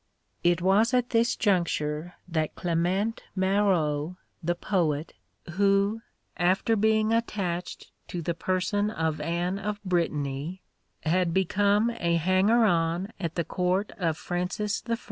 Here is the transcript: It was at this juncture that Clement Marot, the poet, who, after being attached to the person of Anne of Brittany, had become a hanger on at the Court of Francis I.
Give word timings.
It 0.43 0.63
was 0.63 0.95
at 0.95 1.11
this 1.11 1.35
juncture 1.35 2.15
that 2.27 2.55
Clement 2.55 3.21
Marot, 3.35 4.15
the 4.41 4.55
poet, 4.55 5.13
who, 5.51 6.01
after 6.37 6.75
being 6.75 7.13
attached 7.13 7.91
to 8.07 8.23
the 8.23 8.33
person 8.33 8.89
of 8.89 9.21
Anne 9.21 9.59
of 9.59 9.79
Brittany, 9.83 10.63
had 11.01 11.35
become 11.35 11.91
a 11.99 12.15
hanger 12.15 12.65
on 12.65 13.13
at 13.19 13.35
the 13.35 13.43
Court 13.45 13.91
of 13.99 14.17
Francis 14.17 14.81
I. 14.89 14.97